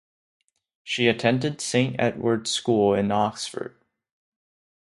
She 0.83 1.07
attended 1.07 1.61
Saint 1.61 1.95
Edward's 1.99 2.49
School 2.49 2.95
in 2.95 3.11
Oxford. 3.11 3.75